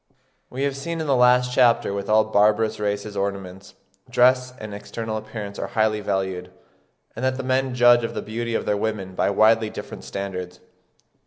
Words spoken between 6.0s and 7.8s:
valued; and that the men